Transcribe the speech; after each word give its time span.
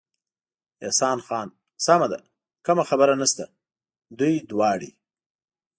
احسان 0.85 1.17
خان: 1.27 1.47
سمه 1.85 2.07
ده، 2.11 2.19
کومه 2.65 2.83
خبره 2.89 3.13
نشته، 3.21 3.45
دوی 4.17 4.33
دواړې. 4.51 4.91